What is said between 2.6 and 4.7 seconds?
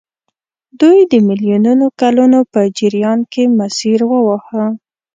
جریان کې مسیر وواهه.